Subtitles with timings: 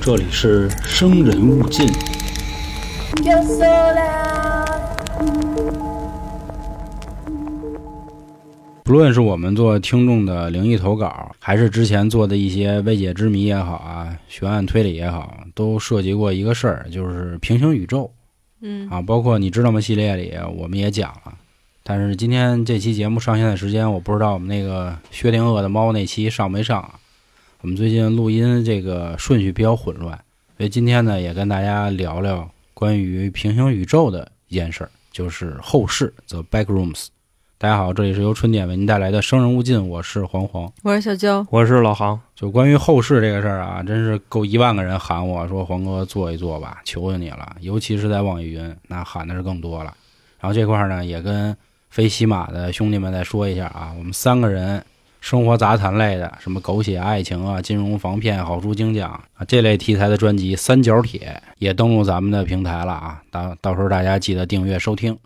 [0.00, 1.86] 这里是生人勿近。
[8.84, 18.10] 不论是我们做听众的灵异投稿，还是之前做的一些未解之谜也好啊，悬案推理也好，都涉及过一个事儿，就是平行宇宙
[18.60, 19.00] 嗯啊。
[19.00, 19.80] 包括你知道吗？
[19.80, 21.32] 系列里我们也讲了，
[21.84, 26.90] 但是今天这期节目上线的时间，我不知道我们那个薛定谔的猫那期上没上啊。
[27.62, 30.18] 我们最近录音这个顺序比较混乱，
[30.56, 37.06] 所以今天呢也跟大家聊聊关于平行宇宙的一件事儿，就是后世 The Backrooms。
[37.58, 40.72] 大家好，这里是由春点为您带来的《生人勿近》，我是黄黄。
[40.82, 47.56] 我是小娇，我是老航，就关于后世这个事儿啊，真是够一万个人喊我说黄哥做一做吧，求求你了。
[47.60, 49.96] 尤其是在网易云，那喊的是更多了。
[50.40, 51.56] 然后这块儿呢，也跟
[51.90, 54.84] 非喜马的兄弟们再说一下啊，我们三个人
[55.22, 65.16] 生活杂谈类的，什么狗血爱情啊、金融防骗、好书精讲啊这类题材的专辑《三角铁》也登录咱们的平台了啊，到到时候大家记得订阅收听。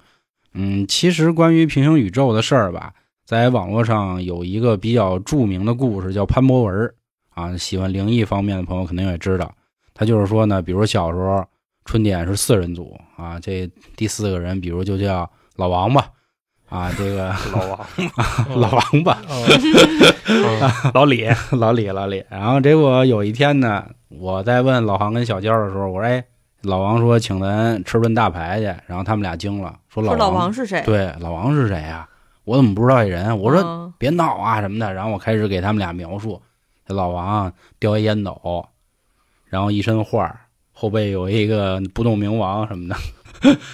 [0.53, 2.93] 嗯，其实关于平行宇宙的事儿吧，
[3.25, 6.95] 在网络上有一个比较著名的故事，叫潘博文
[7.31, 7.57] 啊。
[7.57, 9.51] 喜欢灵异方面的朋友肯定也知道，
[9.95, 11.43] 他就是说呢，比如小时候
[11.87, 16.11] 春点是四人组啊，这第四个人，比如就叫老王吧，
[16.69, 17.87] 啊，这个老王，
[18.61, 19.19] 老王吧，
[20.29, 22.25] 嗯 老李，老李老李。
[22.29, 26.25] 然后结果有一天呢，我在问老黄跟小娇的时候，我说：“哎，
[26.63, 30.83] 老王说请咱吃顿大排去。”然后他们俩惊了，说老王是谁？
[30.85, 32.09] 对，老王是谁呀、
[32.45, 33.39] 我怎么不知道这人？
[33.39, 34.93] 我说嗯别闹啊什么的。
[34.93, 36.43] 然后我开始给他们俩描述，
[36.85, 38.67] 这老王叼一烟斗，
[39.47, 40.35] 然后一身画，
[40.73, 42.97] 后背有一个不动明王什么的，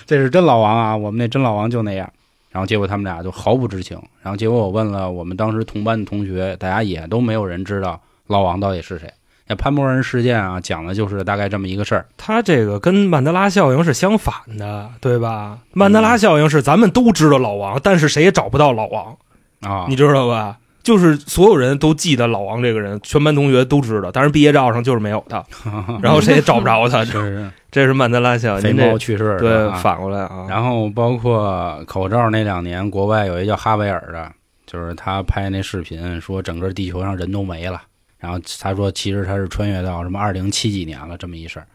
[0.04, 0.94] 这是真老王啊！
[0.94, 2.12] 我们那真老王就那样。
[2.52, 4.00] 然后结果他们俩就毫不知情。
[4.22, 9.12] 然后结果我问了我们当时同班的同学，大家也都没有人知道老王到底是谁。
[9.48, 12.06] 那潘博人事件啊，讲的就是大概这么一个事儿。
[12.16, 15.58] 他这个跟曼德拉效应是相反的，对吧？
[15.72, 19.16] 曼德拉效应是咱们都知道老王，但是谁也找不到老王，
[19.62, 20.58] 啊，你知道吧？
[20.82, 25.44] 就是所有人都记得老王这个人，全班同学都知道，但是毕业照上就是没有他，
[26.02, 28.62] 然后谁也找不着他，是是这是曼德拉效应。
[28.62, 34.30] 肥猫去世对啊反过来啊，然后包括口罩那两年，国外有一叫哈维尔的，
[34.66, 37.80] 就是他拍那视频说整个地球上人都没了，
[38.18, 41.66] 然后他说其实他是穿越到什么二零七几年了这么一事儿。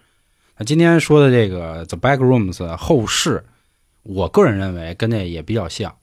[0.59, 3.43] 那今天说的这个 The Backrooms 后世，
[4.03, 5.95] 我个人认为跟那也比较像，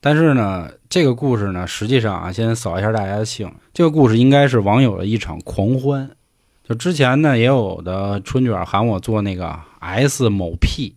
[0.00, 6.10] 但是呢，这个故事呢，实际上啊，先扫一下大家的兴，这个故事应该是网友的一场狂欢。
[6.68, 10.96] 就之前呢，也有的春卷喊我做那个 S 某 P，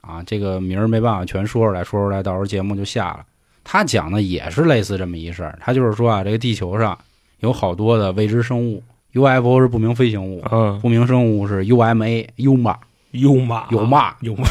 [0.00, 3.24] 啊，这个名儿没办法全说出来，说出来到时候节目就下了。
[3.62, 6.98] 他讲的也是类似这么一事儿，他就是说啊，这个地球上
[7.38, 8.82] 有好多的未知生物
[9.12, 12.76] ，UFO 是不明飞行物，嗯，不明生物是 UMA UMA
[13.12, 14.48] 有骂有骂有骂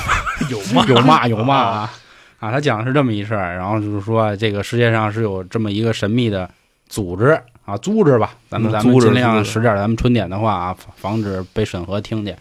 [0.50, 1.94] 有骂有骂有骂啊
[2.40, 2.52] 啊！
[2.52, 6.50] 他讲的是这么一事儿，然后就是说这个世界上是有这么一个神秘的
[6.88, 12.38] 组织啊，组织吧，咱们咱们尽量使点咱们春点的话啊，防防止被审核听见。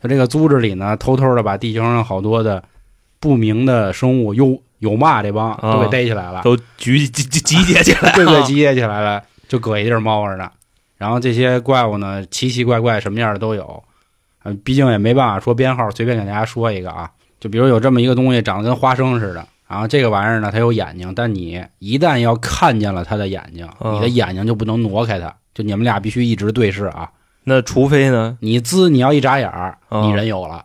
[0.00, 2.62] 他这个组织里呢，偷偷的把地球上好多的
[3.20, 10.50] 不明的生物有有嘛这帮都给逮起来了，都集集集集结起来， 对对，集结起来了，就搁一地儿猫着呢。
[10.96, 13.82] 然后这些怪物呢，奇奇怪怪，什么样的都有。
[14.44, 17.10] 嗯，毕竟也没办法说编号，随便给大家说一个啊。
[17.40, 27.10] 就比如有这么一个东西，长得跟花生似的，然后这个玩意儿呢，它有眼睛，但你一旦要看见了它的眼睛，嗯你的眼睛就不能挪开它，就你们俩必须一直对视啊。
[27.44, 28.36] 那除非呢？
[28.40, 30.64] 你滋，你要一眨眼儿，嗯你人有了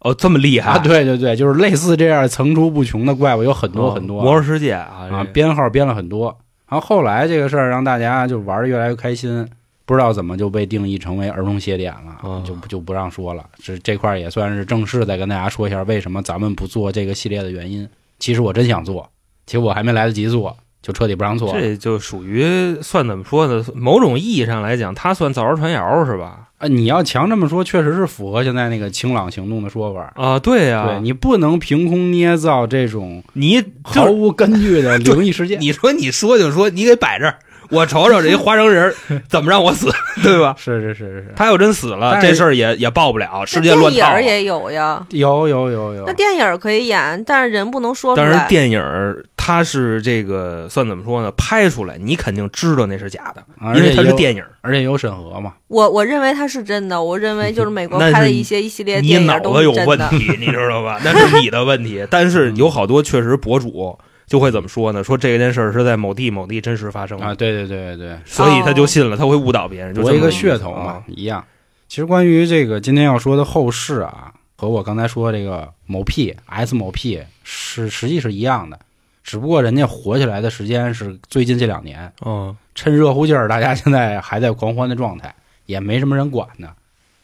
[0.00, 0.78] 哦，这么厉害啊！
[0.78, 4.20] 对对对，就是类似这样层出不穷的怪物有很多哦很多。
[4.20, 6.36] 魔兽世界啊编号编了很多。
[6.68, 9.48] 然后后来这个事儿让大家就玩的越来越开心，
[9.84, 13.44] 不知道怎么就被定义成为儿童邪典了，哦就不就不让说了。
[13.62, 17.88] 这这块也算是正式再跟大家说一下，为什么咱们不做这个系列的原因。
[18.22, 19.10] 其实我真想做，
[19.46, 21.60] 其实我还没来得及做，就彻底不让做了。
[21.60, 23.64] 这就属于算怎么说呢？
[23.74, 26.50] 某种意义上来讲，他算造谣传谣是吧？
[26.58, 30.12] 啊，你要强这么说，确实是符合现在那个清朗行动的说法。
[30.14, 35.58] 啊，对呀、对你不能凭空捏造这种你毫无根据的灵异事件。
[35.60, 37.40] 你说你说就说，你给摆这儿，
[37.72, 38.94] 我瞅瞅这一花生人儿
[39.28, 39.90] 怎么让我死，
[40.22, 40.54] 对吧？
[40.58, 43.90] 是是是是是，他要真死了，这事儿也也报不了，世界乱套了。
[43.92, 46.12] 电影儿也有呀，有有有有那。
[46.12, 48.30] 电影可以演，但是人不能说出来。
[48.30, 51.32] 但是电影儿它是这个算怎么说呢？
[51.36, 53.42] 拍出来你肯定知道那是假的，
[53.74, 54.44] 因为它是电影。
[54.60, 55.54] 而且有审核嘛。
[55.66, 60.08] 我我认为它是真的，我认为就是美国 拍的一些一系列电影脑子有都是真的。
[60.08, 61.00] 问题，你知道吧？
[61.02, 62.06] 那是你的问题。
[62.08, 63.98] 但是有好多确实博主
[64.32, 65.04] 就会怎么说呢？
[65.04, 71.44] 说这件事儿是在某地某地真实发生的啊，对对对对对，所以他就信了，他会误导别人，就多一个噱头嘛啊，一样。
[71.86, 78.78] 其实关于这个今天要说的后世啊，和我刚才说这个某 P S 某 P 是实际是一样的，
[79.22, 85.34] 只不过人家火起来的时间是最近这两年，嗯，趁热乎劲儿，大家现在还在狂欢的状态，
[85.66, 86.70] 也没什么人管呢，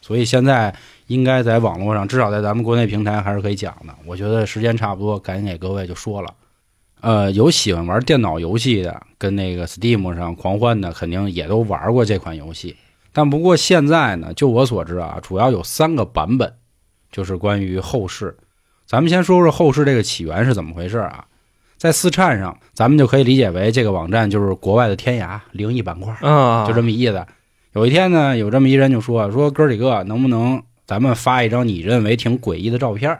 [0.02, 0.74] 所以现在
[1.06, 3.94] 应该在网络上，至少在咱们国内平台还是可以讲的。
[4.04, 6.34] 我觉得时间差不多，赶紧给各位就说了。
[7.00, 12.76] 呃，有喜欢玩电脑游戏的，跟那个 Steam 上狂欢的，肯定也都玩过这款游戏。
[13.12, 16.52] 但不过现在呢，就我所知啊，主要有三个版本，
[17.10, 18.36] 就是关于后世。
[18.86, 21.24] 咱们先说说后世这个起源是怎么回事啊？
[21.76, 27.24] 在四颤上，咱们就可以理解为这个网站就是国外的天涯灵异板块，啊，就这么意思。
[27.74, 33.16] 有一天呢，有这么一人就说说哥几个能不能咱们发一张你认为挺诡异的照片？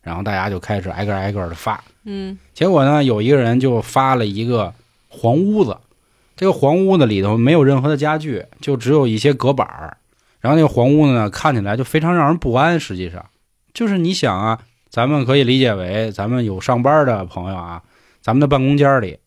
[0.00, 1.82] 然后大家就开始挨个挨个的发。
[2.10, 4.72] 嗯结果呢，有一个人就发了一个
[5.08, 5.76] 黄屋子，
[6.34, 9.98] 这个黄屋子里头没有任何的家具，就只有一些隔板儿。
[10.40, 12.80] 然后那个黄屋子呢，看起来就非常让人不安。
[12.80, 13.26] 实际上，
[13.74, 14.58] 就是你想啊，
[14.88, 17.82] 咱们可以理解为咱们有上班的朋友啊，
[18.22, 19.18] 咱们的办公间里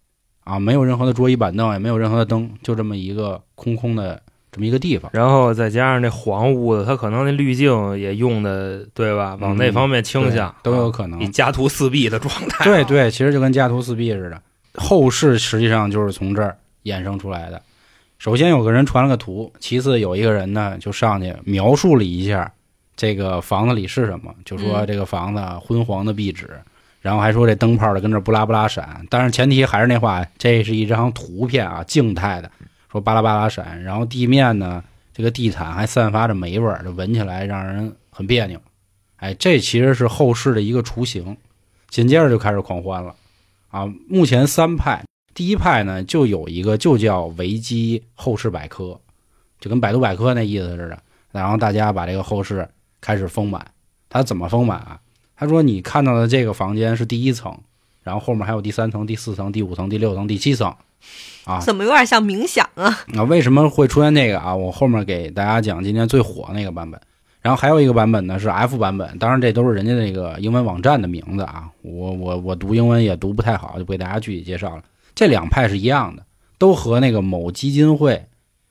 [0.44, 5.10] 啊，没有任何的桌椅板凳，也没有任何的灯，就这么一个空空的这么一个地方。
[5.14, 9.38] 然后再加上那黄屋子，它可能那滤镜也用的对吧？
[9.40, 14.42] 往那方面倾向、嗯都有啊可能以家徒四壁的状态、对，对，其实就跟家徒四壁似的。
[14.76, 17.62] 后世实际上就是从这儿衍生出来的。
[18.20, 22.52] 首先有个人传了个图，其次有一个人呢就上去描述了一下
[22.96, 26.48] 这个房子里是什么，就说嗯这个房子昏黄的壁纸，
[27.02, 29.04] 然后还说这灯泡的跟这不拉不拉闪。
[29.10, 32.52] 但是前提还是那话，这是一张图片啊，静态的，
[32.92, 33.82] 说巴拉巴拉闪。
[33.84, 34.84] 然后地面呢，
[35.14, 38.60] 这个地毯还散发着霉味儿，就闻起来让人很别扭。
[39.18, 41.38] 哎，这其实是后世的一个雏形。
[41.90, 43.14] 紧接着就开始狂欢了
[43.68, 43.86] 啊！
[44.08, 45.04] 目前三派，
[45.34, 48.98] 第一派呢就有一个就叫维基后世百科，
[49.60, 50.98] 就跟百度百科那意思似的。
[51.34, 52.66] 然后大家把这个后世
[53.02, 53.66] 开始丰满，
[54.08, 55.02] 他怎么丰满啊？
[55.36, 57.60] 他说你看到的这个房间是第一层，
[58.04, 60.74] 然后后面还有第三层、第四层、第五层、第六层、第七层
[61.46, 61.60] 啊。
[61.60, 62.86] 怎么有点像冥想啊？
[63.16, 64.56] 啊，为什么会出现这个啊？
[64.56, 67.00] 我后面给大家讲今天最火那个版本。
[67.42, 71.68] 然后还有一个版本呢是 F 版本，当然这都是人家那个英文网站的名字啊。
[71.82, 74.84] 我我我读英文也读不太好，就不给大家具体介绍了。
[75.16, 76.24] 这两派是一样的，
[76.60, 78.24] 都和那个某基金会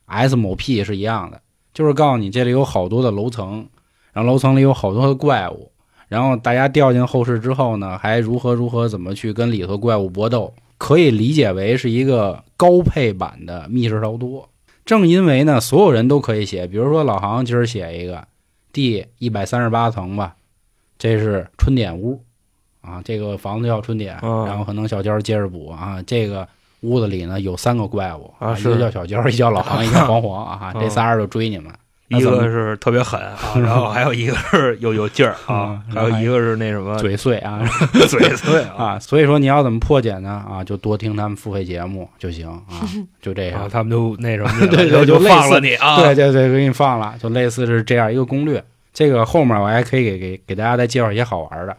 [0.06, 1.40] S 某 P 是一样的，
[1.74, 3.66] 就是告诉你这里有好多的楼层，
[4.12, 5.72] 然后楼层里有好多的怪物，
[6.06, 14.48] 然后大家掉进后世之后呢，还如何如何怎么去跟里头怪物搏斗，可以理解为是一个高配版的密室逃脱。
[14.86, 18.26] 正因为呢，所有人都可以写，比如说老杭今儿写一个
[18.72, 20.34] 第一百三十八层吧，
[20.98, 22.24] 这是春点屋
[22.80, 26.48] 啊，这个房子叫春点，嗯然后可能小娇接着补啊，这个
[26.80, 31.66] 屋子里呢有三个怪物啊一个叫小娇，一个叫老航，一个叫黄黄啊，嗯这仨人就追你们。
[31.66, 31.74] 那
[32.10, 37.60] 一个是特别狠啊，然后还有一个是有有劲儿啊，嗯还有一个是那什么嘴碎啊
[38.08, 38.84] 嘴碎 啊。
[38.84, 38.98] 啊！
[38.98, 40.44] 所以说你要怎么破解呢？
[40.50, 42.82] 啊，就多听他们付费节目就行啊，
[43.22, 43.68] 就这样啊，。
[43.70, 48.62] 他们就那什么 了，对对就就放了你啊，对对对，给你放了，就类似是这样一个攻略。
[48.92, 51.76] 这个后面我还可以给给给大家再介绍一些好玩的。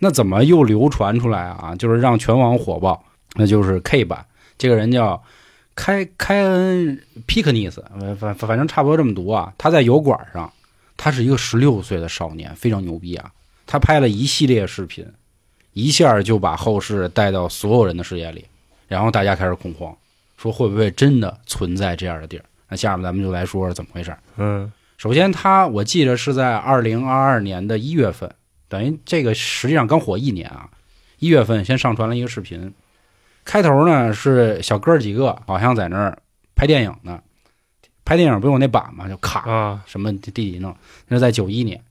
[0.00, 1.74] 那怎么又流传出来啊？
[1.78, 3.02] 就是让全网火爆，
[3.36, 4.22] 那就是 K 版，
[4.58, 5.22] 这个人叫
[5.74, 9.52] 开开恩皮克尼斯，呃反反正差不多这么读啊。
[9.56, 10.52] 他在油管上，
[10.96, 13.30] 他是一个十六岁的少年，非常牛逼啊。
[13.66, 15.06] 他拍了一系列视频，
[15.72, 18.44] 一下就把后世带到所有人的视野里，
[18.88, 19.96] 然后大家开始恐慌，
[20.36, 22.44] 说会不会真的存在这样的地儿？
[22.68, 24.14] 那下面咱们就来说说怎么回事。
[24.36, 28.30] 嗯首先，他我记得是在二零二二年的一月份，
[28.68, 30.68] 等于这个实际上刚火一年啊。
[31.18, 32.72] 一月份先上传了一个视频，
[33.44, 36.18] 开头呢是小哥几个好像在那儿
[36.54, 37.20] 拍电影呢，
[38.04, 39.08] 拍电影不有那板吗？
[39.08, 40.74] 就卡啊什么地底弄，
[41.08, 41.82] 那是在九一年。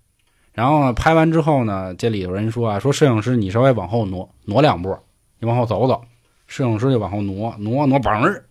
[0.54, 4.98] 然后呢，拍完之后呢，这里头人说啊，说摄影师你稍微往后挪挪两步，
[5.40, 6.02] 你往后走走，
[6.48, 8.46] 摄影师就往后挪挪挪，嘣儿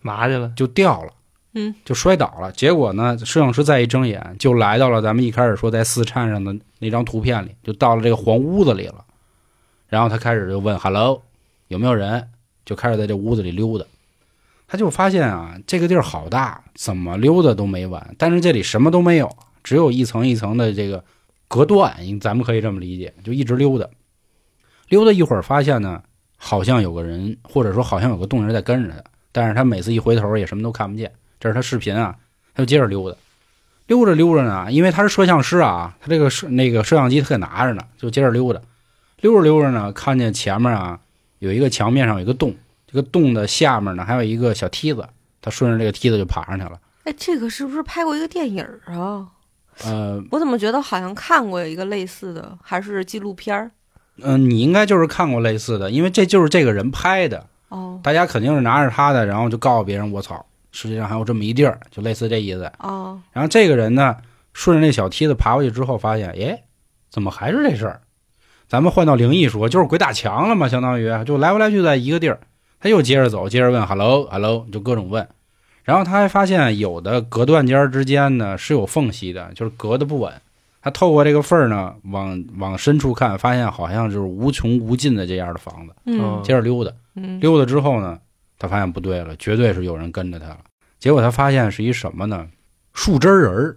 [0.00, 1.12] 麻去了，就掉了，
[1.54, 2.52] 嗯，就摔倒了。
[2.52, 9.04] 结果呢，摄影师再一睁眼，就来到了咱们一开始说在四颤上的那张图片里，就到了这个黄屋子里了。
[9.88, 11.22] 然后他开始就问 “hello”，
[11.68, 12.28] 有没有人？
[12.68, 13.86] 就开始在这屋子里溜达。
[14.66, 18.14] 他就发现啊，这个地儿好大，怎么溜达都没完。
[18.18, 19.34] 但是这里什么都没有，
[19.64, 21.02] 只有一层一层的这个
[21.48, 23.88] 隔断，咱们可以这么理解，就一直溜达。
[24.88, 26.02] 溜达一会儿，发现呢，
[26.36, 29.02] 好像有个人，或者说好像有个动静在跟着他。
[29.32, 31.10] 但是他每次一回头也什么都看不见。
[31.40, 32.14] 这是他视频啊，
[32.54, 33.16] 他就接着溜达，
[33.86, 38.60] 溜着溜着呢，因为他是摄像师啊，他这个摄那个摄像机他给拿着呢，就接着溜达，
[39.22, 41.00] 溜着溜着呢，看见前面啊
[41.38, 42.54] 有一个墙面上有一个洞，
[42.86, 45.06] 这个洞的下面呢还有一个小梯子，
[45.40, 46.78] 他顺着这个梯子就爬上去了。
[47.04, 49.28] 哎，这个是不是拍过一个电影啊？
[49.84, 53.70] 呃，我怎么觉得好像看过有一个类似的，还是纪录片儿？
[54.20, 62.70] 嗯、你应该就是看过类似的，因为这就是这个人拍的，哦大家肯定是拿着他的，然后就告诉别人，我操，世界上还有这么一地儿，就类似这意思。
[62.80, 64.16] 哦，然后这个人呢，
[64.52, 66.64] 顺着那小梯子爬过去之后，发现，哎，
[67.08, 68.00] 怎么还是这事儿？
[68.68, 72.38] 咱们换到灵异说，就是鬼打墙了嘛，相当于就来回来去在一个地儿。
[72.80, 75.26] 他又接着走，接着问，hello hello，就各种问。
[75.82, 80.32] 然后他还发现有的隔断间之间呢是有缝隙的，就是隔的不稳。
[80.82, 85.94] 他透过这个缝儿呢，往往深处看，发现好像就是无穷无尽的这样的房子。
[86.04, 88.18] 嗯接着溜达，嗯，溜达之后呢，
[88.58, 90.58] 他发现不对了，绝对是有人跟着他了。
[91.00, 92.46] 结果他发现是一什么呢？
[92.92, 93.76] 树枝人儿，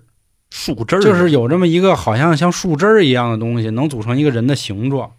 [0.51, 5.11] 树枝儿就是有这么一个好像像树枝儿一样的东西，能组成一个人的形状，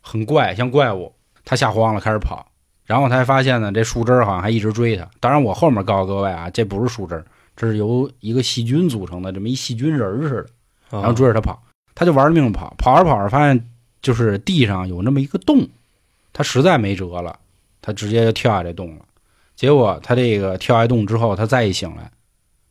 [0.00, 1.12] 很怪，像怪物。
[1.44, 2.46] 他吓慌了，开始跑。
[2.84, 5.06] 然后他还发现呢，这树枝儿好像还一直追他。
[5.20, 7.24] 当然，我后面告诉各位啊，这不是树枝儿，
[7.56, 10.46] 这是由一个细菌组成的，这么一细菌人儿似的。
[10.90, 11.62] 然然后追着他跑，
[11.94, 13.68] 他就玩命跑，跑着跑着发现
[14.00, 15.68] 就是地上有那么一个洞，
[16.32, 17.38] 他实在没辙了，
[17.82, 19.04] 他直接就跳下这洞了。
[19.56, 22.10] 结果他这个跳下洞之后，他再一醒来，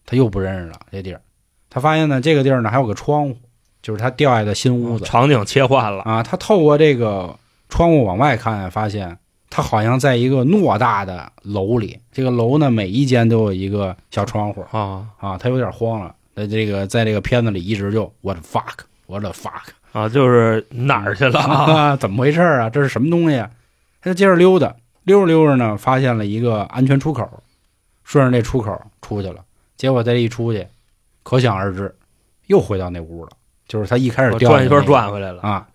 [0.06, 1.22] 他又不认识了这地儿。
[1.78, 3.38] 他发现呢，这个地儿呢还有个窗户，
[3.84, 6.24] 就是他掉下的新屋子场景切换了，啊。
[6.24, 7.38] 他透过这个
[7.70, 9.16] 窗户往外看，发现
[9.48, 12.00] 他好像在一个偌大的楼里。
[12.12, 16.16] 这个楼呢，每一间都有一个小窗户，啊啊，他有点慌了。
[16.36, 21.72] 在这个在这个片子里一直就 what the fuck，what the fuck 啊，就是哪儿去了啊？
[21.72, 22.72] 啊，怎么回事啊？
[22.72, 23.52] 这是什么东西啊？
[24.02, 27.30] 他就接着溜达，溜着溜着呢，发现了一个安全出口，
[28.04, 29.42] 顺着那出口出去了。
[29.78, 30.66] 结果这一出去，
[31.28, 31.94] 可想而知，
[32.46, 33.32] 又回到那屋了。
[33.68, 35.68] 就是他一开始掉转一圈转回来了啊。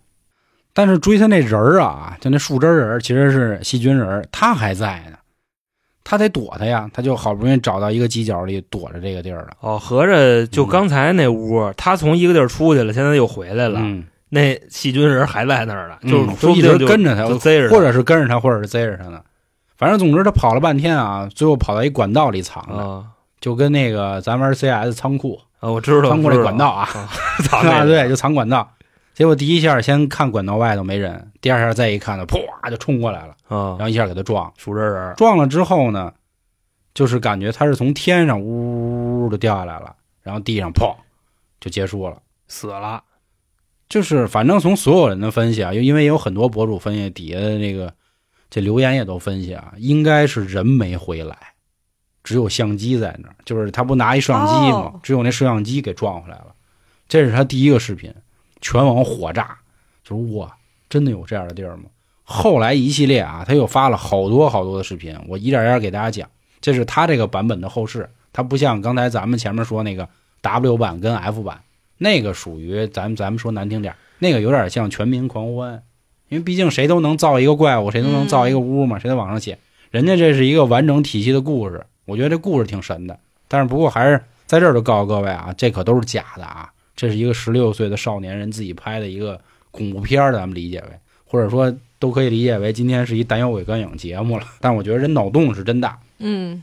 [0.73, 5.19] 但是追他那人儿啊，就那树枝人儿，其实是细菌人儿，他还在呢。
[6.03, 9.51] 他得躲他呀，他就好不容易找到一个犄角里躲着这个地儿了。
[9.61, 19.21] 哦，合着就刚才那屋，他从一个地儿出去了，现在又回来了，嗯，那细菌人还在那儿呢，就就一直跟着他，就贼着他或者是跟着他，或者是贼着他呢。
[19.77, 23.05] 反正总之他跑了半天啊，最后跑到一管道里藏着，啊
[23.43, 26.87] 就跟那个咱玩 CS 仓库啊，我知道仓库那管道啊，
[27.45, 28.73] 操那啊个对，就藏管道。
[29.15, 32.39] 结果第一下先看管道外头没人，第二下再一看呢，噗
[32.71, 34.53] 就冲过来了，啊然，后一下给他撞了。
[34.57, 36.13] 树枝人撞了之后呢，
[36.95, 40.95] 就是感觉他是从天上呜的掉下来了，然后地上砰
[41.61, 42.17] 就结束了。
[42.47, 43.03] 死了，
[43.89, 47.93] 就是反正从所有人的分析啊，因为也有很多博主分析，底下的那个
[48.49, 51.37] 这留言也都分析啊，应该是人没回来，
[52.33, 54.79] 只有相机在那儿，就是他不拿一摄像机吗？
[54.79, 56.47] 哦只有那摄像机给撞回来了。
[57.07, 58.11] 这是他第一个视频，
[58.63, 59.59] 全网火炸，
[60.03, 60.57] 就是哇，
[60.89, 61.85] 真的有这样的地儿吗？
[62.25, 66.27] 后来一系列啊，他又发了好多好多的视频，我一点一点给大家讲。
[66.63, 70.09] 这是他这个版本的后世，他不像刚才咱们前面说那个
[70.41, 71.61] W 版跟 F 版，
[71.99, 75.83] 那个属于咱们咱们说难听点儿，那个有点像全民狂欢，
[76.31, 79.59] 因为毕竟谁都能造一个怪物，谁都能造一个屋嘛，谁在网上写，
[79.91, 83.19] 人家这是一个完整体系的故事，我觉得这故事挺神的。
[83.49, 89.41] 但是不过还是在这儿就告诉各位啊，这可都是假的啊，这是一个十六岁的少年人自己拍的一个
[89.71, 94.47] 恐怖片儿，咱们理解为，或者说都可以理解为今天是一胆小鬼观影节目了。
[94.61, 95.99] 但我觉得人脑洞是真大。
[96.19, 96.63] 嗯，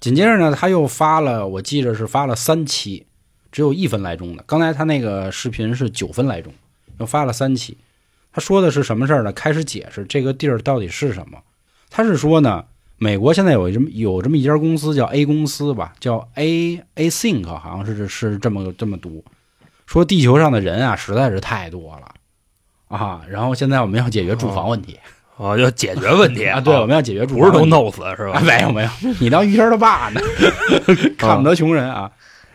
[0.00, 3.06] 紧接着呢，他又发了，我记着是发了三期，
[3.52, 4.42] 只有一分来钟的。
[4.46, 6.52] 刚才他那个视频是九分来钟，
[6.98, 7.76] 又发了三期。
[8.32, 9.32] 他说的是什么事儿呢？
[9.32, 11.38] 开始解释这个地儿到底是什么。
[11.90, 12.64] 他是说呢，
[12.96, 19.24] 美国现在有这么有这么一家公司叫 A 公司吧，叫 A A Think，好像是是这么这么读。
[19.86, 22.14] 说地球上的人啊实在是太多了
[22.88, 24.98] 啊，然后现在我们要解决住房问题、
[25.36, 27.52] 哦，要解决问题 啊，对，我们要解决住不是。
[27.52, 28.40] 都弄死是啊，吧？
[28.40, 30.20] 没有没有， 你当于谦儿他爸呢，
[31.18, 32.10] 看不得穷人啊。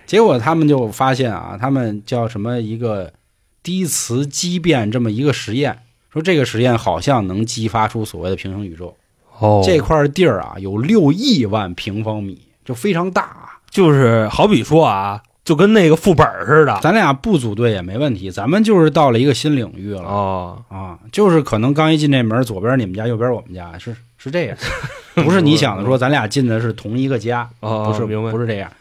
[0.05, 3.13] 结果他们就发现啊，他们叫什么一个
[3.62, 8.96] 低磁畸变这么一个实验，说这个实验好像能激发出所谓的平行宇宙。
[9.39, 13.60] 哦这块地儿啊有六亿万平方米，就非常大啊。
[13.69, 24.58] 就是好比说啊，就跟那个副本似的咱俩不组队也没问题，咱们就是到了一个新领域了哦，啊，就是可能刚一进这门，左边你们家，右边我们家，是是这样，
[25.24, 28.72] 不是你想的说咱俩进的是同一个家，哦，不是明白不是这样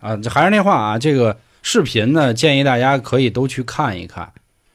[0.00, 0.18] 啊。
[0.30, 4.32] 还是那话啊，这个视频呢，建议大家可以都去看一看。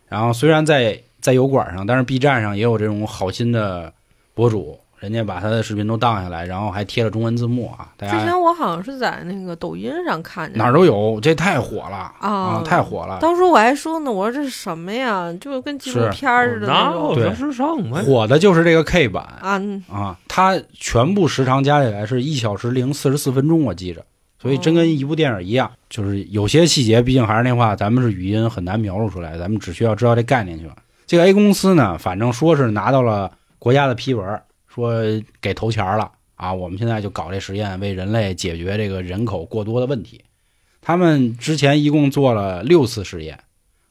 [0.07, 3.91] 然后虽然在在油管上，但是 B 站上也有这种好心的
[4.35, 13.19] 博主，人家把他的视频都当下来，然后还贴了中文字幕啊，大家之前我好像是在那个抖音上看见的哪儿都有，这太火了啊太火了。
[13.21, 15.31] 当时我还说呢，我说这是什么呀？
[15.39, 18.01] 就跟纪录片似的那哪种对有这时尚吗？
[18.03, 19.57] 火的就是这个 K 版啊。
[19.57, 24.03] 嗯啊，它全部时长加起来是一小时零四十四分钟，我记着，
[24.41, 30.75] 所以真跟一部电影一样，就是有些细节，毕竟还是那话，咱们是语音很难描述出来，咱们只需要知道这概念就完。
[31.05, 34.41] 这个 A 公司呢，反正说是拿到了国家的批文，
[34.75, 34.93] 说
[35.41, 40.21] 给投钱了啊，我们现在就搞这实验，为人类解决这个人口过多的问题。
[40.81, 43.39] 他们之前一共做了六次实验，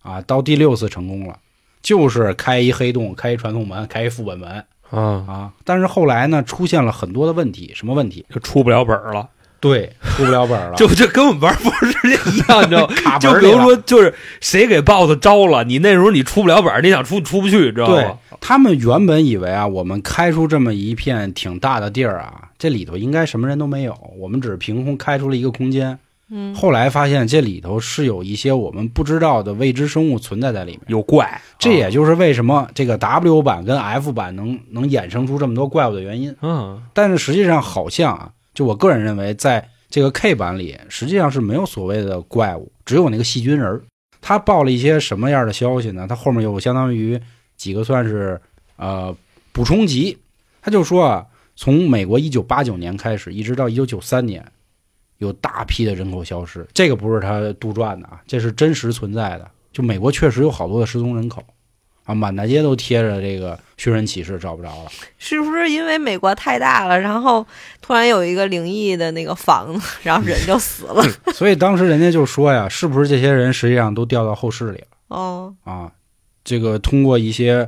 [0.02, 1.38] 啊，到第六次成功了，
[1.82, 5.52] 就是开一黑洞，开一传送门，开一副本门啊，啊。
[5.64, 8.24] 但是后来呢，出现了很多的问题，什么问题？
[8.32, 13.18] 就出不了本儿了，对，出不了本儿了， 就这跟我们玩《魔兽世界》一样，你知道吗？
[13.18, 18.18] 就比如说，就是谁给 BOSS 招了，你那时候你出不了本儿，你想出出不去，知道吗？
[18.40, 25.98] 他们原本以为啊，我们开出这么一片挺大的地儿啊，这里头应该什么人都没有，我们只是凭空开出了一个空间。
[26.30, 30.80] 嗯，后来发现这里头是有一些我们不知道的未知生物存在在里面。
[30.86, 36.34] 有怪，这也就是为什么这个 W 版跟 F 版能能衍生出这么多怪物的原因。
[36.40, 43.82] 嗯，但是实际上好像啊，就我个人认为，在这个 K 版里，实际上是没有所谓的怪物，只有那个细菌人儿。
[44.22, 46.06] 他报了一些什么样的消息呢？
[46.08, 47.20] 他后面有相当于
[47.56, 48.40] 几个算是
[48.76, 49.14] 呃
[49.52, 50.18] 补充集，
[50.60, 54.44] 他就说啊，从美国一九八九年开始，一直到一九九三年，
[55.18, 56.66] 有大批的人口消失。
[56.74, 59.50] 这个不是他杜撰的啊，这是真实存在的。
[59.72, 61.42] 就美国确实有好多的失踪人口
[62.04, 64.90] 啊，满大街都贴着这个寻人启事，找不着了。
[65.18, 67.44] 是不是因为美国太大了，然后
[67.80, 71.02] 突然有一个灵异的那个房子，然后人就死了？
[71.34, 75.90] 所以当时人家就说呀，是不是这些人实际上都掉到后室里了哦，啊？
[76.44, 77.66] 这个通过一些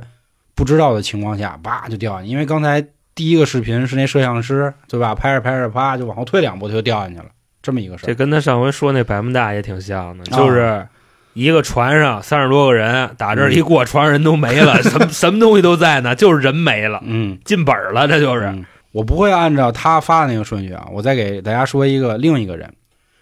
[0.55, 2.27] 不知道的情况下，叭就掉下去。
[2.27, 7.25] 因为刚才第一个视频是那摄像师对吧，拍着拍着，啪就往后退两步，他就掉下去了，
[7.61, 8.07] 这么一个事儿。
[8.07, 10.37] 这跟他上回说那百慕大也挺像的，啊。
[10.37, 10.87] 就是
[11.33, 18.45] 一个船上三十多个人，打这儿一过，船上人都没了， 什么什么东西都在呢，就是人没了，嗯，进本儿了，这就是。
[18.45, 18.65] 嗯。
[18.93, 22.73] 我不会按照他发的那个顺序啊，我再给大家说一个另一个人，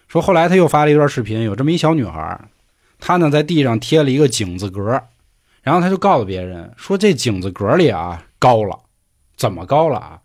[0.08, 2.48] 说后来他又发了一段视频，有这么一小女孩儿，
[2.98, 5.02] 她呢在地上贴了一个井字格，
[5.66, 8.78] 然后他就告诉别人说这井子格里啊高了，
[9.36, 10.20] 怎么高了啊？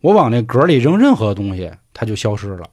[0.00, 2.64] 我往那格里扔任何东西，它就消失了，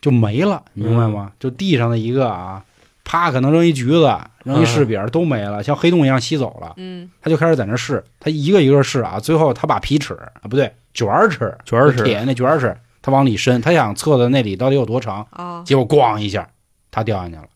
[0.00, 1.32] 就没了，你明白吗？
[1.40, 2.64] 就地上的一个啊，
[3.02, 6.74] 啪，可能扔一橘子，扔一柿饼都没了，像黑洞一样吸走了。
[6.76, 16.48] 嗯，他就开始在那试，他一个一个试啊，最后他把皮尺啊不对卷尺卷尺铁那卷尺，他往里伸，他想测的那里到底有多长，啊，结果咣一下，
[16.92, 17.48] 他掉下去了。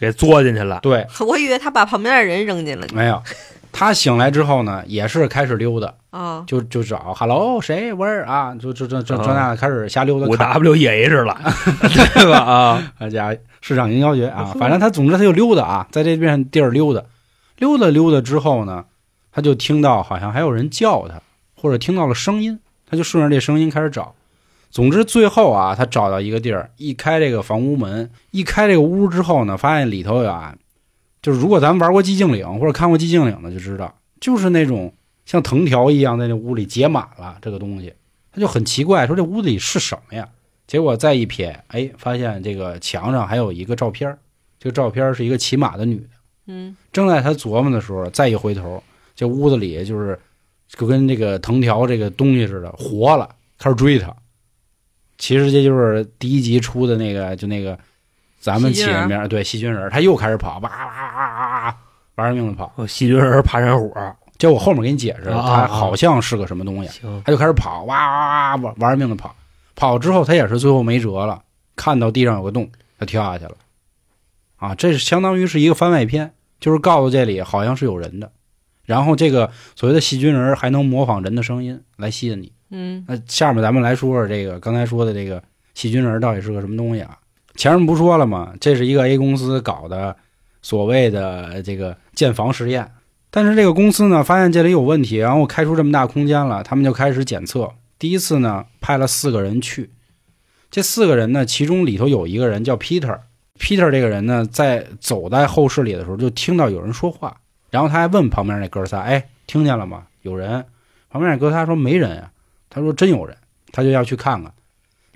[0.00, 2.86] 给作进去了，对， 我以为他把旁边的人扔进了。
[2.94, 3.22] 没有，
[3.70, 7.92] 他醒来之后呢，也是开始溜达，啊，就就找 hello 谁？
[7.92, 9.34] 喂儿啊，就就这这这啊。
[9.34, 10.34] 那开始瞎溜达五。
[10.34, 11.38] W E H 了，
[12.14, 12.38] 对吧？
[12.48, 17.02] 啊，大家市场营销学啊，反正他总之他就溜达啊，在这片地儿溜达，
[17.58, 18.86] 溜达溜达之后呢，
[19.30, 21.20] 他就听到好像还有人叫他，
[21.60, 22.58] 或者听到了声音，
[22.88, 24.14] 他就顺着这声音开始找。
[24.70, 30.56] 总之最后啊，他找到一个地儿，一开这个房屋门，一开这个屋之后呢，发现里头啊，
[31.20, 34.94] 就是如果咱们玩过寂静岭或者看过寂静岭的就知道，就是那种
[35.26, 37.92] 像藤条一样在那屋里结满了这个东西，
[38.32, 40.28] 他就很奇怪，说这屋子里是什么呀？
[40.66, 44.16] 结果再一瞥，哎，发现这个墙上还有一个照片
[44.60, 46.10] 这个照片是一个骑马的女的。
[46.46, 48.80] 嗯，正在他琢磨的时候，再一回头，
[49.16, 50.16] 这屋子里就是
[50.68, 53.28] 就跟这个藤条这个东西似的活了，
[53.58, 54.14] 开始追他。
[55.20, 57.78] 其实这就是第一集出的那个，就那个
[58.40, 61.76] 咱们起的名，对细菌人，他又开始跑，哇哇哇哇哇，
[62.16, 62.72] 玩命的跑。
[62.76, 63.94] 哦细菌人爬山虎，
[64.38, 66.88] 就我后面给你解释，他好像是个什么东西。
[66.88, 69.36] 行，他就开始跑，哇哇哇玩玩命的跑，
[69.76, 71.42] 跑之后他也是最后没辙了，
[71.76, 73.52] 看到地上有个洞，他跳下去了。
[74.56, 78.32] 啊，这是相当于是一个番外篇，就是告诉这里好像是有人的，
[78.90, 82.52] 然后这个所谓的细菌人还能模仿人的声音来吸引你。
[82.70, 85.40] 嗯，那下面咱们来说说这个刚才说的这个
[85.74, 87.16] 细菌人到底是个什么东西啊？
[87.54, 88.52] 前面不说了吗？
[88.60, 90.16] 这是一个 A 公司搞的
[90.60, 92.90] 所谓的这个建房实验，
[93.30, 97.70] 但是这个公司呢发现这里有问题，然后开出这么大空间了，他们就开始检测。
[97.96, 99.90] 第一次呢派了四个人去，
[100.68, 103.20] 这四个人呢其中里头有一个人叫 Peter。
[103.58, 107.36] Peter 这个人呢，在走在后室里的时候，就听到有人说话，
[107.70, 110.04] 然后他还问旁边那哥仨：“哎，听见了吗？
[110.22, 110.64] 有人？”
[111.10, 112.30] 旁边那哥仨说：“没人啊。”
[112.68, 113.36] 他说：“真有人。”
[113.72, 114.52] 他就要去看看，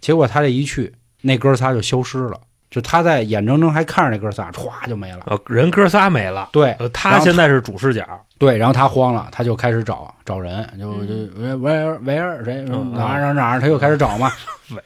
[0.00, 2.40] 结果他这一去，那哥仨就消失了，
[2.70, 5.22] 就他在眼睁睁还看着那哥仨歘就没了。
[5.26, 8.06] 呃，人哥仨没了，对呃，他现在是主视角，
[8.38, 14.30] 对，然后他慌了，他就开始找找人，就嗯就维维尔维尔谁嗯哪儿哪儿哪儿，他又开始找嘛。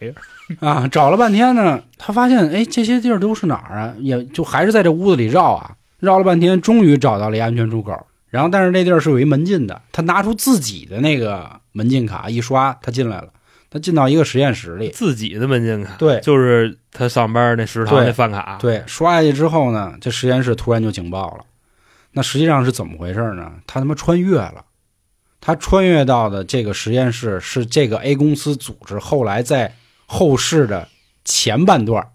[0.60, 3.94] 啊，找了半天呢，他发现哎，这些地儿都是哪儿啊？
[3.98, 8.06] 也就还是在这屋子里绕啊，绕了半天，终于找到了一安全出口。
[8.28, 13.28] 然后，但是那地儿是有一门禁的，他拿出自己的那个门禁卡一刷，他进来了。
[13.70, 21.44] 他进到一个实验室里，自己的门禁卡，对就是他上班那食堂那饭卡，对，刷下去之后呢，这实验室突然就警报了。
[22.12, 23.52] 那实际上是怎么回事呢？
[23.66, 24.64] 他他妈穿越了，
[25.38, 29.74] 他穿越到的这个实验室是这个 A 公司组织后来在
[30.06, 30.88] 后世的
[31.26, 32.08] 前半段，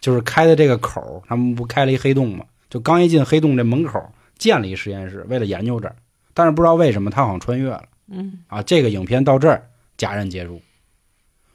[0.00, 2.44] 就是开的这个口儿，他们不开了一黑洞吗？
[2.70, 4.00] 就刚一进黑洞这门口
[4.38, 5.96] 建了一实验室，为了研究这儿。
[6.32, 8.62] 但是不知道为什么他好像穿越了嗯啊。
[8.62, 10.62] 这个影片到这儿戛然结束。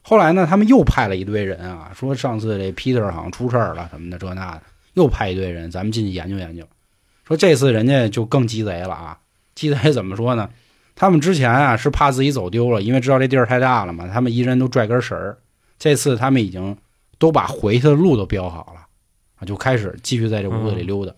[0.04, 4.62] 后来呢，他们又派了一堆人啊，说上次这 Peter 好像出事儿了什么的，这那的，
[4.93, 6.63] 又派一堆人，咱们进去研究研究。
[7.28, 9.17] 说这次人家就更鸡贼了啊！
[9.56, 10.47] 鸡贼怎么说呢？
[10.95, 15.38] 他们之前啊是怕自己走丢了，因为知道这地儿太大了嘛，他们一人都拽根绳儿。
[15.80, 16.78] 这次他们已经
[17.17, 18.85] 都把回去的路都标好了
[19.38, 21.13] 啊，就开始继续在这屋子里溜达，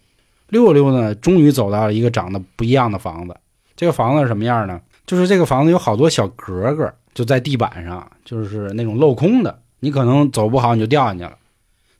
[0.50, 3.36] 溜达溜达呢，终于走到了一个长得不一样的房子。
[3.76, 4.82] 这个房子是什么样呢？
[5.06, 11.38] 就是这个房子有好多小格格，就在地板上，就是那种镂空的，你可能走不好你就掉进去了。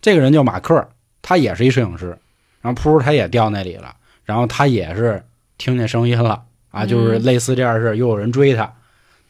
[0.02, 0.90] 这个人叫马克，
[1.22, 2.18] 他也是一摄影师，
[2.62, 5.24] 然后噗他也掉那里了，然后他也是
[5.58, 8.74] 听见声音了啊，嗯就是类似这样的事，又有人追他，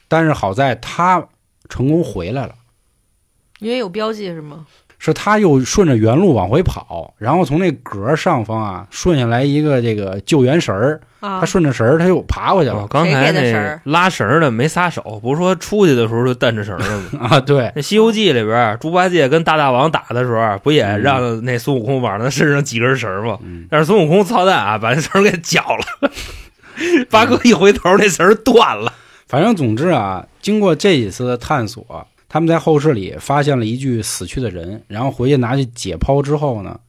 [0.08, 1.28] 但是好在他
[1.69, 2.56] 成功回来了。
[3.60, 4.65] 因为有标记是吗？
[4.99, 17.27] 是他又顺着原路往回跑，然后从那格上方啊顺下来一个这个救援绳儿，啊他，顺着绳儿他又爬过去了哦，刚才那拉绳儿的没撒手，不是说出去的时候就蹬着绳儿了吗？
[17.29, 23.38] 啊，对，那《西游记》里边，猪八戒跟大大王打的时候，不也嗯让那孙悟空往他身上几根绳儿吗？
[23.43, 26.12] 嗯，但是孙悟空操蛋啊，把那绳儿给绞了。
[27.10, 28.91] 八哥一回头，那绳儿断了。
[29.27, 36.80] 反正总之啊，经过这几次的探索，他们在后室里发现了一具死去的人，然后回去拿去解剖之后呢，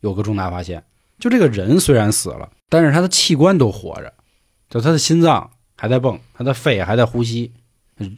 [0.00, 0.82] 有个重大发现，
[1.18, 4.12] 就这个人虽然死了，但是他的器官都活着，
[4.68, 7.52] 就他的心脏还在蹦，他的肺还在呼吸，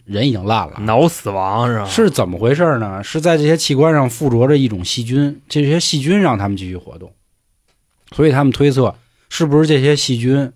[0.04, 0.80] 人已经烂了。
[0.80, 1.84] 脑死亡是吧？
[1.84, 3.02] 是怎么回事呢？
[3.04, 7.12] 是在这些器官上附着着一种细菌，这些细菌让他们继续活动，
[8.12, 8.94] 所以他们推测
[9.28, 10.50] 是不是这些细菌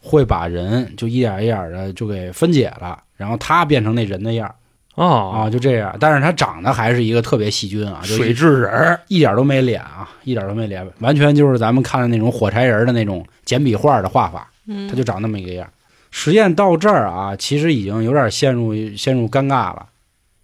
[0.00, 4.54] 会把人就一点一点的就给分解了，然后他变成那人的样儿
[4.98, 5.94] 哦啊，就这样。
[6.00, 14.50] 但是他长得还是一个特别细菌啊，就水蛭人儿一点都没脸啊，一点都没脸，完全就是咱们看的那种火柴人的那种简笔画的画法。
[14.66, 15.66] 嗯，他就长那么一个样。
[16.10, 19.86] 实验到这儿啊，其实已经有点陷入陷入尴尬了，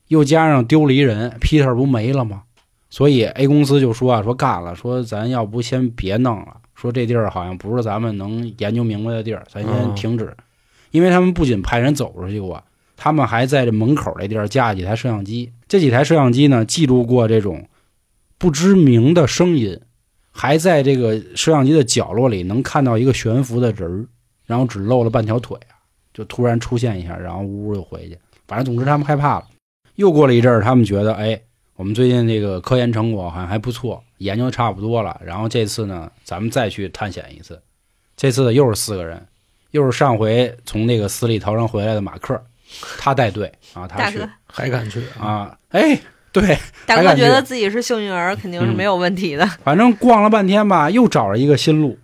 [0.09, 2.43] 又加上丢了一人，Peter 不没了吗？
[2.91, 10.33] 所以 A 公司就说啊，说干了，说咱要不先别弄了，说这地儿好像不是咱们能研究明白的地儿，咱先嗯停止。
[10.93, 12.63] 因为他们不仅派人走出去过，
[12.97, 17.69] 他们还在这门口这地儿架几台摄像机，这几台摄像机呢记录过这种
[18.39, 19.81] 不知名的声音，
[20.31, 24.07] 还在这个摄像机的角落里能看到一个悬浮的人儿，
[24.47, 25.75] 然后只露了半条腿啊，
[26.13, 28.19] 就突然出现一下，然后呜呜又回去。
[28.47, 29.47] 反正总之他们害怕了。
[29.95, 31.41] 又过了一阵儿，他们觉得，哎，
[31.77, 35.21] 我们最近这个科研成果好像还不错，研究的差不多了。
[35.25, 37.63] 然后这次呢，咱们再去探险一次。
[38.17, 39.25] 这次又是四个人，
[39.71, 42.41] 又是上回从那个死里逃生回来的马克，
[42.99, 45.03] 他带队啊，他去大哥，还敢去？
[45.19, 45.99] 啊，哎，
[46.33, 49.47] 对，大哥觉得自己是幸运儿，肯定是没有问题的。
[49.63, 51.99] 反正逛了半天吧，又找了一个新路，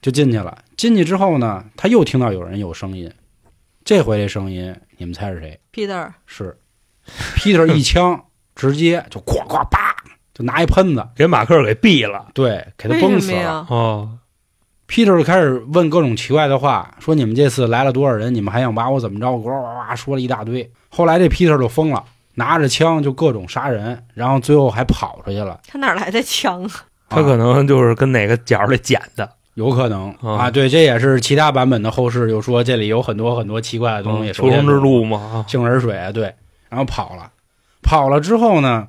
[0.00, 0.58] 就进去了。
[0.76, 3.12] 进去之后呢，他又听到有人有声音，
[3.84, 6.56] 这回这声音你们猜是谁？Peter，是
[7.36, 9.94] Peter 一枪直接就咵咵叭，
[10.32, 12.28] 就拿一喷子，给马克给毙了。
[12.32, 13.66] 对，给他崩死了。
[13.68, 14.18] 哦，
[14.88, 18.34] Peter 就开始问各种奇怪的话，说你们这次来了多少人？
[18.34, 19.30] 你们还想把我怎么着？
[19.30, 20.68] 呱呱呱说了一大堆。
[20.88, 22.02] 后来这 Peter 就疯了，
[22.34, 25.60] 拿着枪就各种杀人，然后最后还跑出去了。
[25.68, 26.70] 他哪来的枪啊？
[27.10, 35.44] 他可能就是跟哪个角里捡的有可能啊啊，对，这也是其他版本的后世又说这里有很多很多奇怪的东西，嗯求生之路嘛。
[35.46, 36.34] 杏仁水啊，对，
[36.70, 37.30] 然后跑了，
[37.82, 38.86] 跑了之后呢，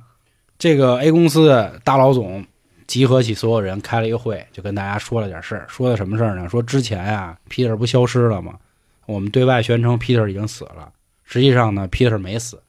[0.58, 2.46] 这个 A 公司的大老总
[2.90, 6.48] 集合起所有人开了一个会，就跟大家说了点事儿，说的什么事儿呢？
[6.48, 8.58] 说之前啊，Peter 不消失了吗？
[9.06, 10.90] 我们对外宣称 Peter 已经死了，
[11.22, 12.60] 实际上呢，Peter 没死，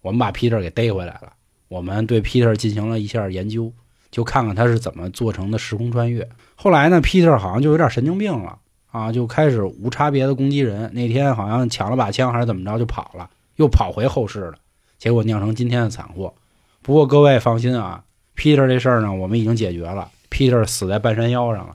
[0.00, 1.30] 我们把 Peter 给逮回来了，
[1.68, 3.70] 我们对 Peter 进行了一下研究，
[4.10, 6.26] 就看看他是怎么做成的时空穿越。
[6.54, 8.58] 后来呢，Peter 好像就有点神经病了
[8.90, 10.90] 啊，就开始无差别的攻击人。
[10.94, 14.54] 那天好像抢了把枪还是怎么着，就跑了，又跑回后世了，
[14.96, 16.32] 结果酿成今天的惨祸。
[16.80, 18.04] 不过各位放心啊
[18.36, 21.74] Peter 这事儿呢，我们已经解决了，Peter 死在半山腰上了，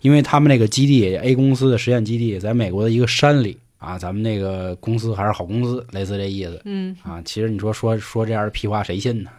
[0.00, 7.20] 因为他们那个基地 A 公司的实验基地在美国的一个山里啊，咱们那个公司还是好公司，类似这意思嗯啊。
[7.24, 9.30] 其实你说说说这样的屁话谁信呢？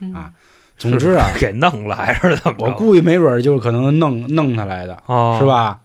[0.00, 0.32] 嗯啊
[0.76, 2.64] 总之啊，给弄了还是怎么着？
[2.64, 5.46] 我估计没准儿就是可能弄弄他来的，啊，是？
[5.46, 5.80] 吧？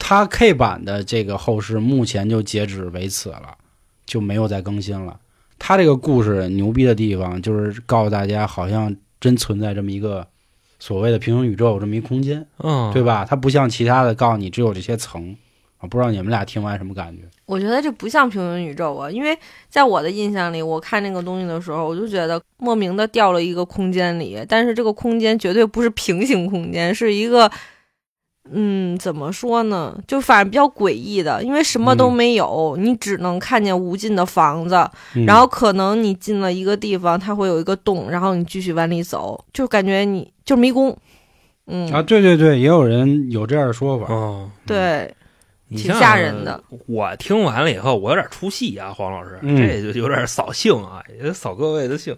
[0.00, 3.56] 他 K 版的这个后世目前就截止为此了，
[4.04, 5.16] 就没有再更新了。
[5.60, 10.26] 他这个故事牛逼的地方就是告诉大家，好像真存在这么一个
[10.80, 13.24] 所谓的平行宇宙这么一空间，嗯，对吧？
[13.24, 15.36] 它不像其他的告诉你只有这些层
[15.78, 17.22] 啊，不知道你们俩听完什么感觉？
[17.46, 27.48] 我觉得这不像平行宇宙啊，因为在我的印象里，我看那个东西的时候，我就觉得莫名的掉了一个空间里，但是这个空间绝对不是平行空间，是一个，
[28.50, 29.96] 嗯，怎么说呢？
[30.06, 34.74] 就反正比较诡异的，因为什么都嗯没有，你只能看见无尽的房子，
[35.14, 40.96] 嗯然后可能你进了一个地方，它会有一个洞，然后你继续往里走，就感觉你就迷宫，
[41.66, 44.12] 嗯，啊，对对对，也有人有这样的说法。
[44.12, 45.14] 哦，对，
[45.70, 46.62] 挺吓人的。
[46.86, 52.16] 我听完了以后，我有点出戏啊，黄老师，嗯这就有点扫兴啊，也扫各位的兴。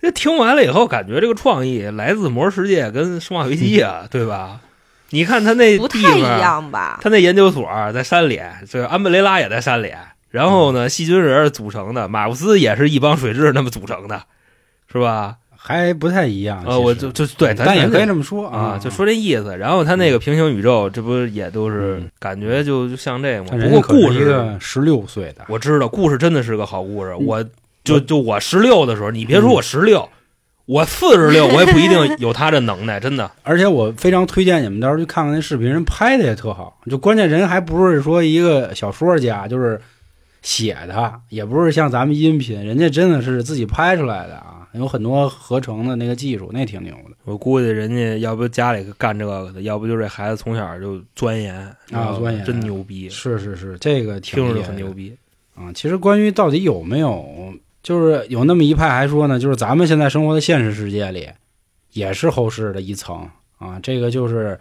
[0.00, 4.60] 这听完了以后，感觉这个创意来自《魔兽世界》跟《生化危机》啊，对吧？
[5.14, 6.98] 你看他那不太一地方，样吧？
[7.00, 9.92] 他那研究所在山里，这安布雷拉也在山里，
[10.30, 14.22] 然后呢，细菌人组成的，马布斯也是一帮水蛭那么组成的，
[14.92, 15.36] 是吧？
[15.56, 16.62] 还不太一样。
[16.66, 19.56] 呃，我就就对，咱但也可以这么说啊，就说这意思。
[19.56, 23.50] 然后他那个平行宇宙，这不也都是嗯感觉就就像这个吗？
[23.62, 27.12] 不过故事个十六岁的，我知道，故事真的是个好故事。
[27.12, 27.44] 嗯我
[27.84, 30.08] 就就我十六的时候，你别说嗯我十六，
[30.66, 33.30] 我四十六， 我也不一定有他这能耐，真的。
[33.42, 36.80] 而且我非常推荐你们到时候去看看那视频，人拍的也特好。
[36.90, 39.80] 就关键人还不是说一个小说家，就是
[40.42, 51.56] 写的，也不是像咱们音频，人家真的是自己拍出来的啊，有很多合成的那个技术，那挺牛的我估计人家要不家里干这个的，要不就这孩子从小就钻研
[51.92, 55.14] 啊钻研真牛逼，是是是，这个挺听着就很牛逼。
[55.54, 55.72] 啊。
[55.74, 61.28] 其实关于到底有没有，就是有那么一派还说呢，就是咱们现在生活的现实世界里，
[61.92, 63.78] 也是后世的一层啊。
[63.82, 64.58] 这个就是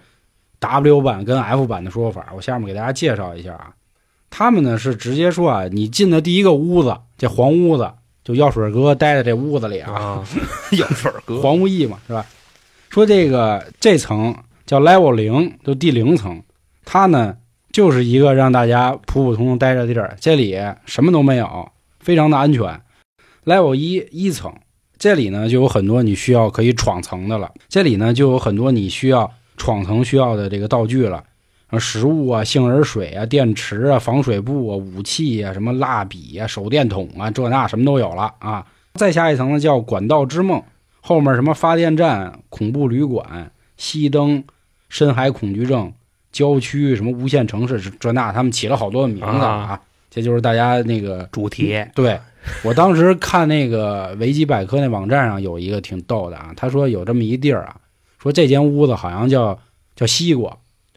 [0.59, 3.73] W 版跟 F 版的说法，我下面给大家介绍一下啊。
[4.29, 7.89] 他们呢是直接说啊，你进的第一个屋子，这黄屋子，
[8.25, 10.23] 就药水哥待在这屋子里啊，啊，
[10.77, 12.25] 药水哥， 黄无义嘛，是吧？
[12.89, 16.43] 说这个这层叫 level 零，就第零层，
[16.83, 17.37] 它呢
[17.71, 22.81] 就是一个让大家普普通通待着的地儿，这里什么都没有，非常的安全。
[23.45, 24.53] Level 一一层，
[24.97, 31.23] 这里呢就有很多你需要可以闯层的了，这里呢就有很多你需要闯层需要的这个道具了。
[31.67, 38.63] 啊，食物啊，杏仁水啊，电池啊，防水布啊，武器啊，什么蜡笔啊，手电筒啊，这那什么都有了啊。
[38.93, 40.61] 再下一层呢，叫管道之梦，
[41.01, 44.43] 后面什么发电站、恐怖旅馆、熄灯、
[44.87, 45.91] 深海恐惧症、
[46.31, 49.81] 郊区什么无限城市这那，他们起了好多的名字啊。
[50.11, 52.19] 这就是大家那个主题对
[52.63, 57.75] 我当时看那个维基百科那网站上有一个挺逗的啊，他说有这么一地儿啊，
[58.21, 59.57] 说这间屋子好像叫
[59.95, 60.49] 叫西瓜，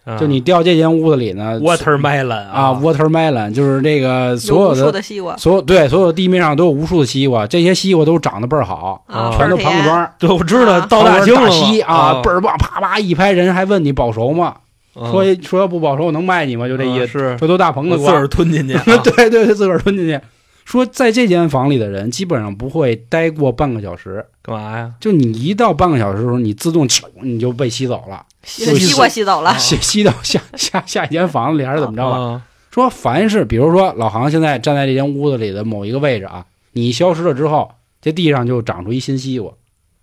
[0.04, 0.16] 啊。
[0.18, 10.12] 就你掉这间屋子里呢 watermelon 啊，watermelon 就是这个所有的的西瓜，所有对所有地面上都有无数的西瓜，这些西瓜都长得倍儿好，啊全都倍儿甜庞各庄。
[10.18, 10.86] 对，我知道啊。
[10.88, 14.56] 到大西啊，倍儿棒，啪啪一拍，人还问你保熟吗？
[14.94, 15.10] 啊。
[15.10, 16.66] 说说要不保熟，我能卖你吗？
[16.68, 17.36] 就这意思。
[17.38, 20.20] 这都大棚子瓜我自个儿，吞进去啊， 对对对，自个儿吞进去。
[20.66, 24.92] 说在这间房里的人基本上不会待过半个小时，干嘛呀？
[25.00, 26.86] 就你一到半个小时的时候，你自动
[27.22, 32.18] 你就被吸走了，吸西瓜吸走了， 吸吸到下 下下一间房子里还是怎么着吧？
[32.18, 37.70] 啊说凡是比如说老航现在站在这间屋子里的某一个位置啊，你消失了之后，
[38.02, 39.50] 这地上就长出一新西瓜，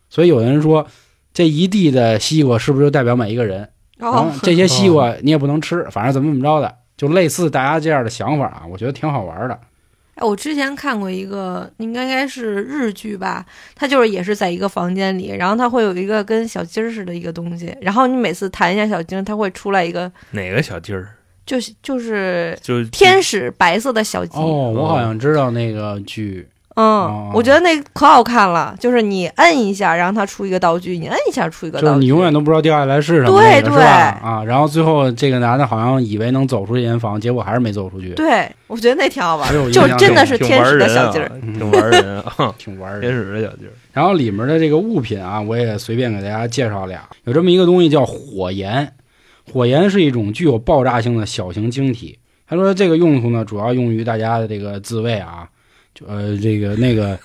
[0.10, 0.88] 所以有人说
[1.34, 3.70] 这一地的西瓜是不是就代表每一个人？
[3.98, 9.60] 然后哦， 这些西瓜你也不能吃，反正怎么怎么着的，就类似大家这样的想法啊，我觉得挺好玩的。
[10.16, 21.10] 哎，我之前看过一个，应该应该是日剧吧，它就是也是在一个房间里，然后它会有一个跟小鸡儿似的一个东西，然后你每次弹一下小鸡儿，它会出来一个，哪个小鸡儿？
[21.46, 33.84] 就是就是就是天使白色的小鸡，哦，我好像知道那个剧，嗯，哦我觉得那可好看了，就是你摁一下，然后它出一个道具，你摁一下出一个道具，就是你永远都不知道掉下来是什么对对？
[33.84, 43.12] 啊，然后最后这个男的好像以为能走出这间房，结果还是没走出去，对，我觉得那挺好玩就真的是 天使的小鸡儿，挺玩人啊，挺玩天。
[43.12, 43.72] 使的小鸡儿。
[43.92, 48.92] 然后里面的这个物品啊，我也随便给大家介绍俩，有这么一个东西叫火焰，
[49.52, 52.18] 火焰是一种具有爆炸性的小型晶体。
[52.48, 55.48] 他说这个用途呢，主要用于大家的这个自卫啊。
[55.94, 57.18] 就呃这个那个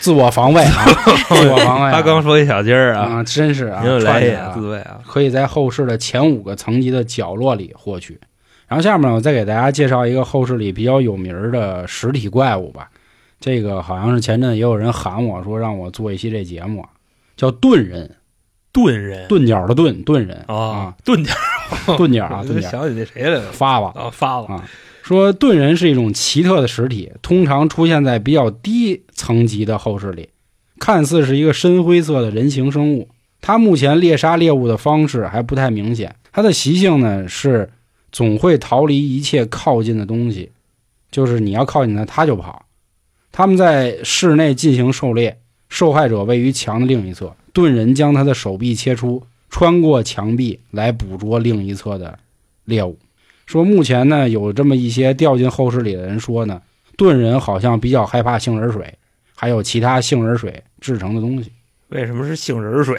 [0.00, 0.84] 自我防卫啊，
[1.28, 1.92] 自我防卫啊。
[1.92, 8.20] 他刚说一小鸡儿啊，啊，真是啊，您就来一串起来了自卫啊，可以在后世的前五个层级的角落里获取。
[8.68, 12.88] 然后下面呢，我再给大家介绍一个后世里比较有名的实体怪物吧。
[13.40, 16.88] 这个好像是前阵也有人喊我说让我做一期这节目啊，
[17.36, 18.16] 叫盾人，
[18.70, 21.34] 盾人盾角的钝，盾人啊啊，，盾家
[21.96, 23.92] 钝角啊，我就钝角想起那谁来了发吧。
[23.94, 24.64] 啊，发了啊
[25.10, 30.28] 说盾人是一种奇特的实体，通常出现在比较低层级的后室里，
[30.78, 33.08] 看似是一个深灰色的人形生物。
[33.40, 37.68] 它目前猎杀猎物的方式还不太明显，它的习性呢是
[38.12, 40.52] 总会逃离一切靠近的东西，
[41.10, 42.66] 就是你要靠近它，它就跑。
[43.32, 52.16] 他们在室内进行狩猎，受害者位于墙的另一侧，盾人将他的手臂切出，穿过墙壁来捕捉另一侧的
[52.64, 52.96] 猎物。
[53.50, 56.62] 说目前呢，有这么一些掉进后室里的人说呢，
[56.96, 58.94] 盾人好像比较害怕杏仁水，
[59.34, 61.50] 还有其他杏仁水制成的东西。
[61.88, 62.96] 为什么是杏仁水？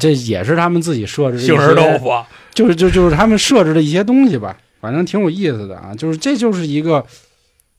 [0.00, 5.94] 这也是他们自己设置的杏仁豆，腐啊就是就就是他们设置的一些东西吧，反正挺有意思的啊。
[5.94, 7.04] 就是这就是一个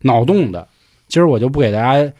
[0.01, 0.67] 脑洞的，
[1.07, 2.13] 今儿我就不给大家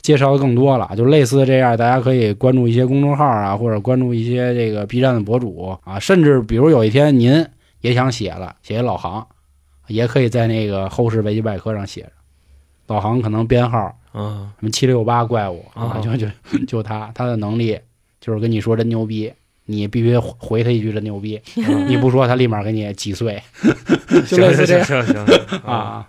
[0.00, 7.44] 介绍的更多了，就类似这样，大家可以关注一些公众号啊，或者关注一些这个 B 站的博主啊，甚至比如有一天您
[7.82, 9.26] 也想写了，写一老航，
[9.88, 12.12] 也可以在那个后世维基百科上写着，
[12.86, 16.26] 老航可能编号嗯，什么七六八怪物啊，啊就就
[16.66, 17.78] 就他他的能力
[18.20, 19.32] 就是跟你说真牛逼，
[19.66, 21.40] 你必须回他一句真牛逼，
[21.88, 23.42] 你不说他立马给你击碎，
[24.26, 25.26] 就类似这样
[25.64, 26.08] 啊。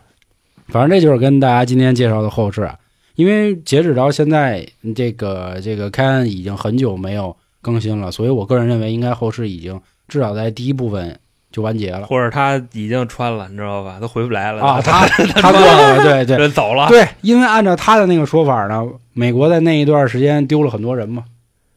[0.67, 2.79] 反正这就是跟大家今天介绍的后事啊，
[3.15, 11.19] 因为截止到现在，这个这个开恩已经很久没有更新了，所以我个人认为应该后世已经至少在第一部分
[11.53, 13.97] 就完结了或者他已经穿了，你知道吧？
[14.01, 14.81] 他回不来了啊。
[14.81, 15.05] 他
[15.39, 21.23] 他过了，对对人走了，对，因为按照他的那个说法呢，美国在那一段时间丢了很多人嘛，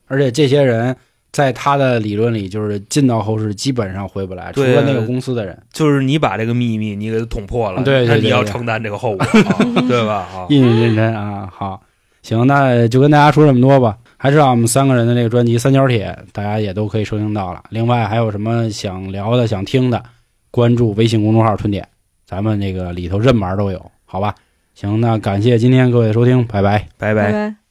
[0.08, 0.96] 而且这些人
[1.30, 5.56] 在他的理论里就是进到后世基本上回不来，除了那个公司的人。
[5.70, 10.26] 就是你把这个秘密你给他捅破了，对对对那你要承担这个后果，啊对吧？
[10.32, 11.82] 啊， 印印认真啊，好，
[12.22, 13.94] 行，那就跟大家说这么多吧。
[14.16, 17.62] 还是让我们三个人的这个专辑《三角铁》，大家也都可以收听到了。
[17.70, 20.02] 另外还有什么想聊的、想听的，
[20.50, 21.86] 关注微信公众号“春点”，
[22.24, 24.34] 咱们这个里头任玩都有，好吧？
[24.74, 26.88] 行，那感谢今天各位收听，拜拜。
[26.98, 27.65] 拜拜。